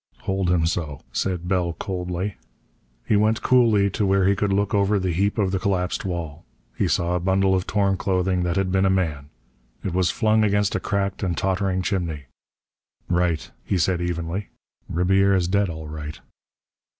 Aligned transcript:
"Hold 0.21 0.49
him 0.49 0.65
so," 0.65 1.01
said 1.13 1.47
Bell 1.47 1.73
coldly. 1.73 2.35
He 3.05 3.15
went 3.15 3.43
coolly 3.43 3.91
to 3.91 4.03
where 4.03 4.25
he 4.25 4.35
could 4.35 4.51
look 4.51 4.73
over 4.73 4.97
the 4.97 5.11
heap 5.13 5.37
of 5.37 5.51
the 5.51 5.59
collapsed 5.59 6.05
wall. 6.05 6.43
He 6.75 6.87
saw 6.87 7.13
a 7.13 7.19
bundle 7.19 7.53
of 7.53 7.67
torn 7.67 7.97
clothing 7.97 8.41
that 8.41 8.55
had 8.55 8.71
been 8.71 8.87
a 8.87 8.89
man. 8.89 9.29
It 9.83 9.93
was 9.93 10.09
flung 10.09 10.43
against 10.43 10.73
a 10.73 10.79
cracked 10.79 11.21
and 11.21 11.37
tottering 11.37 11.83
chimney. 11.83 12.23
"Right," 13.09 13.51
he 13.63 13.77
said 13.77 14.01
evenly. 14.01 14.49
"Ribiera's 14.89 15.47
dead, 15.47 15.69
all 15.69 15.87
right." 15.87 16.19